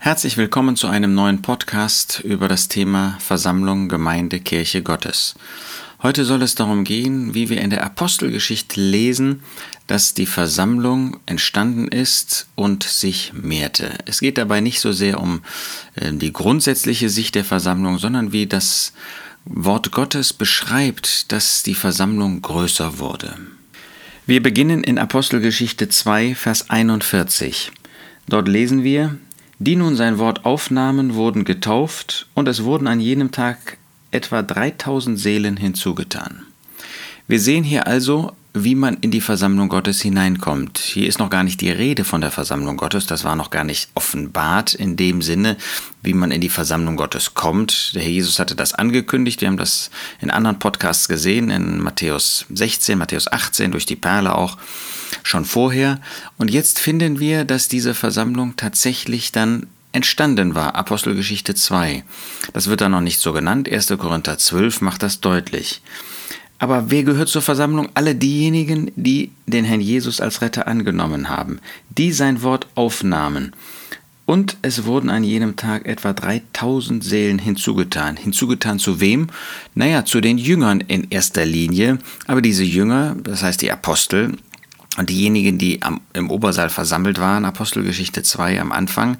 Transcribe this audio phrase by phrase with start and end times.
[0.00, 5.34] Herzlich willkommen zu einem neuen Podcast über das Thema Versammlung, Gemeinde, Kirche Gottes.
[6.04, 9.42] Heute soll es darum gehen, wie wir in der Apostelgeschichte lesen,
[9.88, 13.98] dass die Versammlung entstanden ist und sich mehrte.
[14.06, 15.42] Es geht dabei nicht so sehr um
[15.96, 18.92] äh, die grundsätzliche Sicht der Versammlung, sondern wie das
[19.44, 23.34] Wort Gottes beschreibt, dass die Versammlung größer wurde.
[24.26, 27.72] Wir beginnen in Apostelgeschichte 2, Vers 41.
[28.28, 29.18] Dort lesen wir,
[29.58, 33.78] die nun sein Wort aufnahmen, wurden getauft, und es wurden an jenem Tag
[34.10, 36.42] etwa 3000 Seelen hinzugetan.
[37.26, 40.78] Wir sehen hier also, wie man in die Versammlung Gottes hineinkommt.
[40.78, 43.64] Hier ist noch gar nicht die Rede von der Versammlung Gottes, das war noch gar
[43.64, 45.56] nicht offenbart in dem Sinne,
[46.02, 47.94] wie man in die Versammlung Gottes kommt.
[47.94, 49.90] Der Herr Jesus hatte das angekündigt, wir haben das
[50.20, 54.56] in anderen Podcasts gesehen, in Matthäus 16, Matthäus 18, durch die Perle auch
[55.22, 56.00] schon vorher.
[56.36, 60.74] Und jetzt finden wir, dass diese Versammlung tatsächlich dann entstanden war.
[60.74, 62.04] Apostelgeschichte 2.
[62.52, 63.70] Das wird dann noch nicht so genannt.
[63.70, 63.88] 1.
[63.98, 65.82] Korinther 12 macht das deutlich.
[66.58, 67.88] Aber wer gehört zur Versammlung?
[67.94, 71.60] Alle diejenigen, die den Herrn Jesus als Retter angenommen haben,
[71.96, 73.52] die sein Wort aufnahmen.
[74.26, 78.18] Und es wurden an jenem Tag etwa 3000 Seelen hinzugetan.
[78.18, 79.28] Hinzugetan zu wem?
[79.74, 81.98] Naja, zu den Jüngern in erster Linie.
[82.26, 84.36] Aber diese Jünger, das heißt die Apostel,
[84.96, 89.16] und diejenigen, die am, im Obersaal versammelt waren, Apostelgeschichte 2 am Anfang,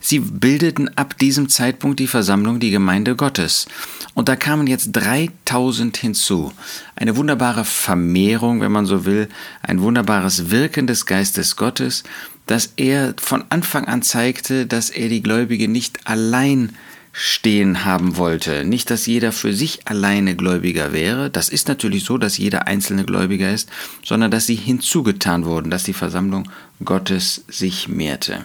[0.00, 3.66] sie bildeten ab diesem Zeitpunkt die Versammlung, die Gemeinde Gottes.
[4.14, 6.52] Und da kamen jetzt 3000 hinzu.
[6.96, 9.28] Eine wunderbare Vermehrung, wenn man so will,
[9.62, 12.02] ein wunderbares Wirken des Geistes Gottes,
[12.46, 16.76] dass er von Anfang an zeigte, dass er die Gläubigen nicht allein
[17.12, 18.64] stehen haben wollte.
[18.64, 23.04] Nicht, dass jeder für sich alleine Gläubiger wäre, das ist natürlich so, dass jeder einzelne
[23.04, 23.68] Gläubiger ist,
[24.02, 26.48] sondern dass sie hinzugetan wurden, dass die Versammlung
[26.84, 28.42] Gottes sich mehrte.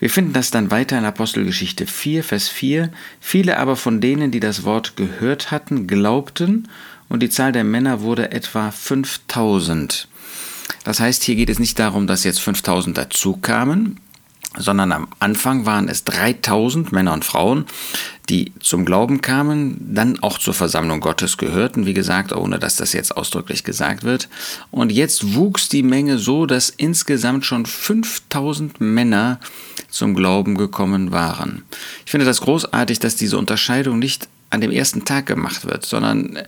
[0.00, 2.92] Wir finden das dann weiter in Apostelgeschichte 4, Vers 4.
[3.20, 6.68] Viele aber von denen, die das Wort gehört hatten, glaubten,
[7.08, 10.08] und die Zahl der Männer wurde etwa 5000.
[10.84, 13.98] Das heißt, hier geht es nicht darum, dass jetzt 5000 dazu kamen,
[14.58, 17.66] sondern am Anfang waren es 3000 Männer und Frauen,
[18.28, 22.92] die zum Glauben kamen, dann auch zur Versammlung Gottes gehörten, wie gesagt, ohne dass das
[22.92, 24.28] jetzt ausdrücklich gesagt wird.
[24.70, 29.40] Und jetzt wuchs die Menge so, dass insgesamt schon 5000 Männer
[29.88, 31.62] zum Glauben gekommen waren.
[32.04, 36.38] Ich finde das großartig, dass diese Unterscheidung nicht an dem ersten Tag gemacht wird, sondern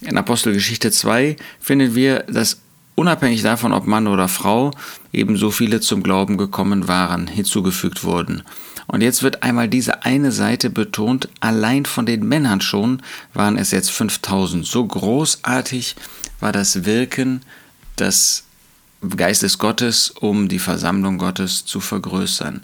[0.00, 2.60] in Apostelgeschichte 2 finden wir, dass
[3.00, 4.72] unabhängig davon, ob Mann oder Frau,
[5.10, 8.42] ebenso viele zum Glauben gekommen waren, hinzugefügt wurden.
[8.88, 13.00] Und jetzt wird einmal diese eine Seite betont, allein von den Männern schon
[13.32, 14.66] waren es jetzt 5000.
[14.66, 15.96] So großartig
[16.40, 17.40] war das Wirken
[17.98, 18.44] des
[19.16, 22.60] Geistes Gottes, um die Versammlung Gottes zu vergrößern.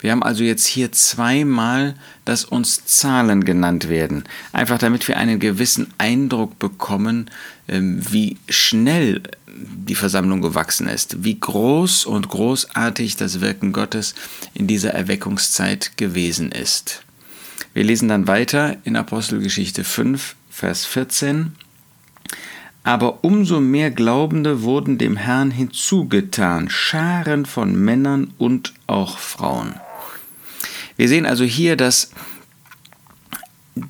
[0.00, 1.94] Wir haben also jetzt hier zweimal,
[2.24, 7.30] dass uns Zahlen genannt werden, einfach damit wir einen gewissen Eindruck bekommen,
[7.66, 14.14] ähm, wie schnell die Versammlung gewachsen ist, wie groß und großartig das Wirken Gottes
[14.54, 17.02] in dieser Erweckungszeit gewesen ist.
[17.74, 21.52] Wir lesen dann weiter in Apostelgeschichte 5, Vers 14.
[22.84, 29.74] Aber umso mehr Glaubende wurden dem Herrn hinzugetan, Scharen von Männern und auch Frauen.
[30.98, 32.10] Wir sehen also hier, dass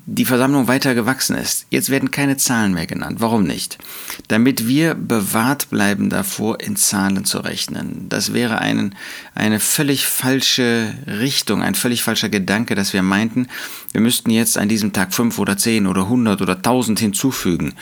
[0.05, 1.65] die Versammlung weiter gewachsen ist.
[1.71, 3.17] Jetzt werden keine Zahlen mehr genannt.
[3.19, 3.79] Warum nicht?
[4.27, 8.07] Damit wir bewahrt bleiben davor, in Zahlen zu rechnen.
[8.09, 8.93] Das wäre ein,
[9.33, 13.47] eine völlig falsche Richtung, ein völlig falscher Gedanke, dass wir meinten,
[13.91, 17.73] wir müssten jetzt an diesem Tag fünf oder zehn oder hundert oder tausend hinzufügen.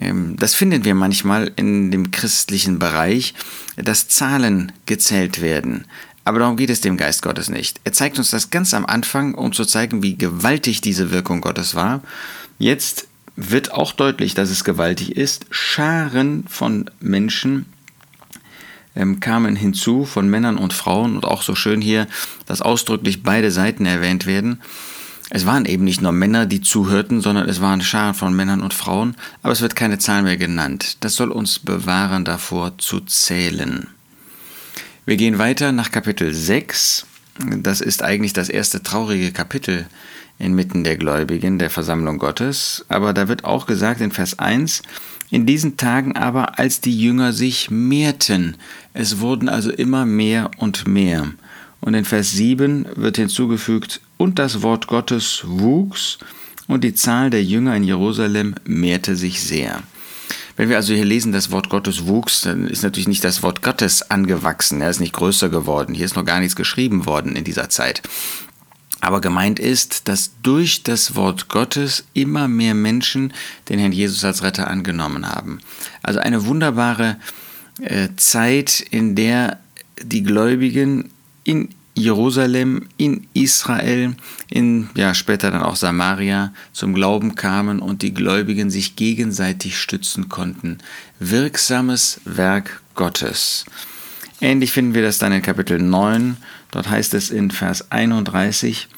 [0.00, 3.34] Ähm, das finden wir manchmal in dem christlichen Bereich,
[3.76, 5.86] dass Zahlen gezählt werden.
[6.28, 7.80] Aber darum geht es dem Geist Gottes nicht.
[7.84, 11.74] Er zeigt uns das ganz am Anfang, um zu zeigen, wie gewaltig diese Wirkung Gottes
[11.74, 12.02] war.
[12.58, 15.46] Jetzt wird auch deutlich, dass es gewaltig ist.
[15.48, 17.64] Scharen von Menschen
[18.94, 22.06] ähm, kamen hinzu, von Männern und Frauen, und auch so schön hier,
[22.44, 24.60] dass ausdrücklich beide Seiten erwähnt werden.
[25.30, 28.74] Es waren eben nicht nur Männer, die zuhörten, sondern es waren Scharen von Männern und
[28.74, 30.98] Frauen, aber es wird keine Zahl mehr genannt.
[31.00, 33.86] Das soll uns bewahren davor zu zählen.
[35.08, 37.06] Wir gehen weiter nach Kapitel 6.
[37.62, 39.86] Das ist eigentlich das erste traurige Kapitel
[40.38, 42.84] inmitten der Gläubigen der Versammlung Gottes.
[42.90, 44.82] Aber da wird auch gesagt in Vers 1,
[45.30, 48.58] in diesen Tagen aber, als die Jünger sich mehrten,
[48.92, 51.32] es wurden also immer mehr und mehr.
[51.80, 56.18] Und in Vers 7 wird hinzugefügt, und das Wort Gottes wuchs,
[56.66, 59.82] und die Zahl der Jünger in Jerusalem mehrte sich sehr.
[60.58, 63.62] Wenn wir also hier lesen, das Wort Gottes wuchs, dann ist natürlich nicht das Wort
[63.62, 67.44] Gottes angewachsen, er ist nicht größer geworden, hier ist noch gar nichts geschrieben worden in
[67.44, 68.02] dieser Zeit.
[69.00, 73.32] Aber gemeint ist, dass durch das Wort Gottes immer mehr Menschen
[73.68, 75.60] den Herrn Jesus als Retter angenommen haben.
[76.02, 77.18] Also eine wunderbare
[77.80, 79.60] äh, Zeit, in der
[80.02, 81.10] die Gläubigen
[81.44, 84.14] in Jerusalem, in Israel,
[84.48, 90.28] in ja später dann auch Samaria zum Glauben kamen und die Gläubigen sich gegenseitig stützen
[90.28, 90.78] konnten.
[91.18, 93.64] Wirksames Werk Gottes.
[94.40, 96.36] Ähnlich finden wir das dann in Kapitel 9.
[96.70, 98.88] Dort heißt es in Vers 31,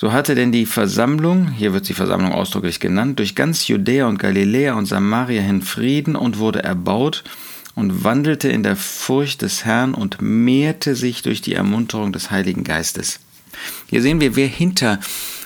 [0.00, 4.18] so hatte denn die Versammlung, hier wird die Versammlung ausdrücklich genannt, durch ganz Judäa und
[4.18, 7.24] Galiläa und Samaria hin Frieden und wurde erbaut
[7.78, 12.64] und wandelte in der Furcht des Herrn und mehrte sich durch die Ermunterung des Heiligen
[12.64, 13.20] Geistes.
[13.86, 14.98] Hier sehen wir, wer hinter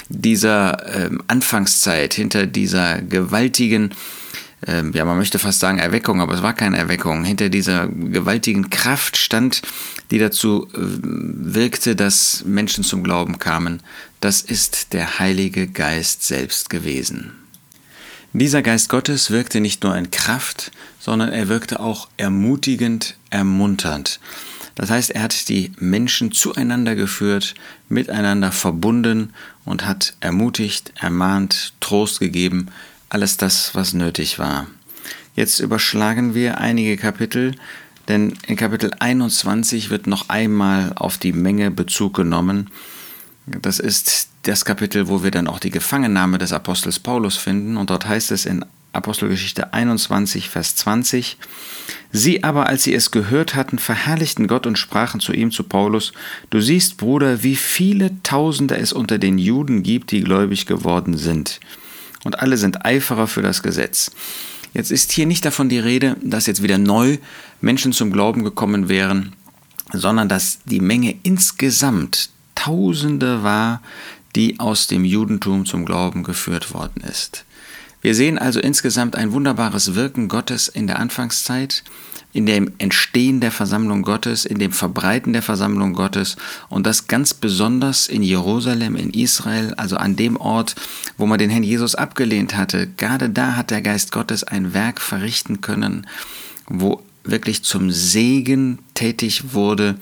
[0.09, 3.95] dieser äh, Anfangszeit, hinter dieser gewaltigen,
[4.67, 8.71] äh, ja, man möchte fast sagen Erweckung, aber es war keine Erweckung, hinter dieser gewaltigen
[8.71, 9.61] Kraft stand,
[10.11, 13.81] die dazu äh, wirkte, dass Menschen zum Glauben kamen.
[14.21, 17.42] Das ist der Heilige Geist selbst gewesen.
[18.35, 24.21] Dieser Geist Gottes wirkte nicht nur in Kraft, sondern er wirkte auch ermutigend, ermunternd.
[24.75, 27.55] Das heißt, er hat die Menschen zueinander geführt,
[27.91, 29.35] miteinander verbunden
[29.67, 32.69] und hat ermutigt, ermahnt, Trost gegeben,
[33.11, 34.67] alles das, was nötig war.
[35.37, 37.55] Jetzt überschlagen wir einige Kapitel,
[38.09, 42.71] denn in Kapitel 21 wird noch einmal auf die Menge Bezug genommen.
[43.47, 47.77] Das ist das Kapitel, wo wir dann auch die Gefangennahme des Apostels Paulus finden.
[47.77, 51.39] Und dort heißt es in Apostelgeschichte 21, Vers 20,
[52.13, 56.13] Sie aber, als sie es gehört hatten, verherrlichten Gott und sprachen zu ihm, zu Paulus,
[56.51, 61.59] Du siehst, Bruder, wie viele Tausende es unter den Juden gibt, die gläubig geworden sind.
[62.25, 64.11] Und alle sind Eiferer für das Gesetz.
[64.75, 67.19] Jetzt ist hier nicht davon die Rede, dass jetzt wieder neu
[67.61, 69.33] Menschen zum Glauben gekommen wären,
[69.93, 72.31] sondern dass die Menge insgesamt
[72.63, 73.83] Tausende war,
[74.37, 77.45] die aus dem Judentum zum Glauben geführt worden ist.
[78.03, 81.83] Wir sehen also insgesamt ein wunderbares Wirken Gottes in der Anfangszeit,
[82.33, 86.37] in dem Entstehen der Versammlung Gottes, in dem Verbreiten der Versammlung Gottes
[86.69, 90.77] und das ganz besonders in Jerusalem, in Israel, also an dem Ort,
[91.19, 92.87] wo man den Herrn Jesus abgelehnt hatte.
[92.97, 96.07] Gerade da hat der Geist Gottes ein Werk verrichten können,
[96.69, 99.97] wo wirklich zum Segen tätig wurde,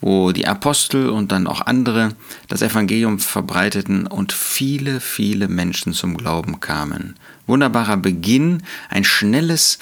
[0.00, 2.14] wo die Apostel und dann auch andere
[2.46, 7.16] das Evangelium verbreiteten und viele, viele Menschen zum Glauben kamen.
[7.48, 9.80] Wunderbarer Beginn, ein schnelles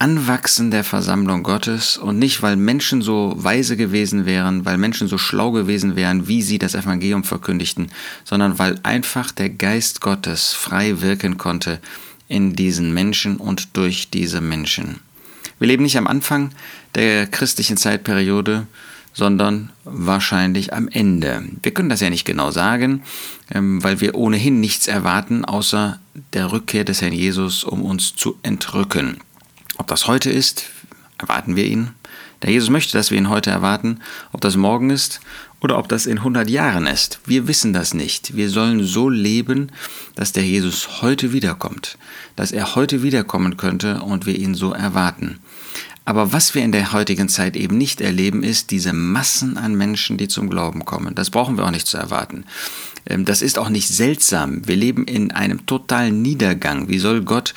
[0.00, 5.16] Anwachsen der Versammlung Gottes und nicht, weil Menschen so weise gewesen wären, weil Menschen so
[5.16, 7.86] schlau gewesen wären, wie sie das Evangelium verkündigten,
[8.24, 11.78] sondern weil einfach der Geist Gottes frei wirken konnte
[12.26, 14.98] in diesen Menschen und durch diese Menschen.
[15.62, 16.50] Wir leben nicht am Anfang
[16.96, 18.66] der christlichen Zeitperiode,
[19.12, 21.44] sondern wahrscheinlich am Ende.
[21.62, 23.04] Wir können das ja nicht genau sagen,
[23.54, 26.00] ähm, weil wir ohnehin nichts erwarten, außer
[26.32, 29.18] der Rückkehr des Herrn Jesus, um uns zu entrücken.
[29.78, 30.64] Ob das heute ist,
[31.22, 31.90] erwarten wir ihn.
[32.42, 34.00] Der Jesus möchte, dass wir ihn heute erwarten.
[34.32, 35.20] Ob das morgen ist
[35.60, 38.36] oder ob das in 100 Jahren ist, wir wissen das nicht.
[38.36, 39.70] Wir sollen so leben,
[40.16, 41.98] dass der Jesus heute wiederkommt,
[42.34, 45.38] dass er heute wiederkommen könnte und wir ihn so erwarten.
[46.04, 50.16] Aber was wir in der heutigen Zeit eben nicht erleben, ist diese Massen an Menschen,
[50.16, 51.14] die zum Glauben kommen.
[51.14, 52.44] Das brauchen wir auch nicht zu erwarten.
[53.06, 54.66] Ähm, das ist auch nicht seltsam.
[54.66, 56.88] Wir leben in einem totalen Niedergang.
[56.88, 57.54] Wie soll Gott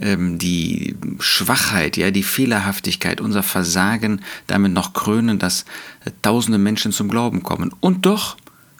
[0.00, 5.64] ähm, die Schwachheit, ja, die Fehlerhaftigkeit, unser Versagen damit noch krönen, dass
[6.04, 7.72] äh, tausende Menschen zum Glauben kommen.
[7.80, 8.36] Und doch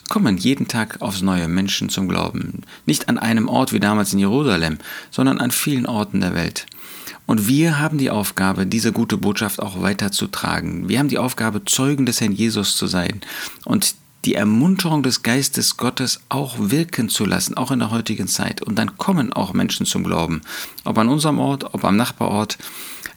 [0.08, 2.62] kommen jeden Tag aufs neue Menschen zum Glauben.
[2.84, 4.78] Nicht an einem Ort wie damals in Jerusalem,
[5.10, 6.66] sondern an vielen Orten der Welt.
[7.26, 10.88] Und wir haben die Aufgabe, diese gute Botschaft auch weiterzutragen.
[10.88, 13.20] Wir haben die Aufgabe, Zeugen des Herrn Jesus zu sein
[13.64, 18.62] und die Ermunterung des Geistes Gottes auch wirken zu lassen, auch in der heutigen Zeit.
[18.62, 20.42] Und dann kommen auch Menschen zum Glauben,
[20.84, 22.58] ob an unserem Ort, ob am Nachbarort.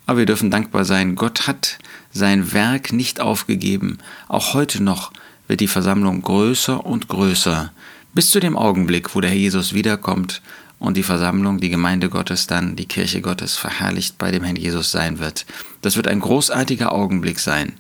[0.06, 1.78] Aber wir dürfen dankbar sein, Gott hat
[2.12, 3.98] sein Werk nicht aufgegeben.
[4.28, 5.12] Auch heute noch
[5.48, 7.72] wird die Versammlung größer und größer,
[8.14, 10.42] bis zu dem Augenblick, wo der Herr Jesus wiederkommt
[10.80, 14.92] und die Versammlung, die Gemeinde Gottes dann, die Kirche Gottes verherrlicht bei dem Herrn Jesus
[14.92, 15.46] sein wird.
[15.82, 17.74] Das wird ein großartiger Augenblick sein.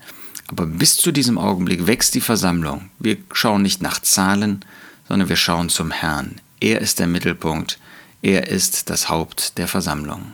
[0.53, 2.91] Aber bis zu diesem Augenblick wächst die Versammlung.
[2.99, 4.63] Wir schauen nicht nach Zahlen,
[5.07, 6.35] sondern wir schauen zum Herrn.
[6.59, 7.79] Er ist der Mittelpunkt.
[8.21, 10.33] Er ist das Haupt der Versammlung.